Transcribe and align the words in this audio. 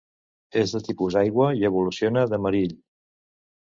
És 0.61 0.71
de 0.77 0.81
tipus 0.87 1.17
aigua 1.21 1.49
i 1.59 1.69
evoluciona 1.71 2.25
de 2.33 2.41
Marill. 2.47 2.77